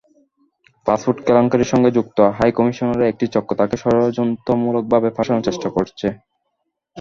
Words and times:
Passport 0.87 1.17
কেলেঙ্কারির 1.25 1.71
সঙ্গে 1.73 1.89
যুক্ত 1.97 2.17
হাইকমিশনের 2.37 3.09
একটি 3.11 3.25
চক্র 3.33 3.51
তাঁকে 3.59 3.75
ষড়যন্ত্রমূলকভাবে 3.81 5.07
ফাঁসানোর 5.15 5.45
চেষ্টা 5.47 5.67
করছে। 5.69 6.07